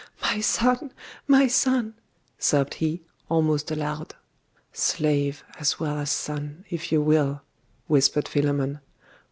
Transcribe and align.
'My 0.23 0.39
son! 0.41 0.91
my 1.27 1.45
son!' 1.45 1.93
sobbed 2.39 2.73
he, 2.73 3.03
almost 3.29 3.69
aloud. 3.69 4.15
'Slave, 4.73 5.43
as 5.59 5.79
well 5.79 5.99
as 5.99 6.09
son, 6.09 6.65
if 6.71 6.91
you 6.91 7.03
will!' 7.03 7.43
whispered 7.85 8.27
Philammon. 8.27 8.79